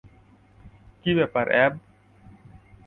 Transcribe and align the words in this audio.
কী 1.01 1.11
ব্যাপার, 1.13 1.45
অ্যাব? 1.49 1.73